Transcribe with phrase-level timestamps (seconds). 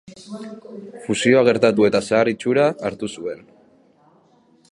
[1.03, 3.47] Fusioa gertatu eta zahar itxura hartu zuen.